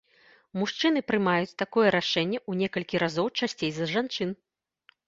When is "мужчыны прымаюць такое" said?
0.59-1.85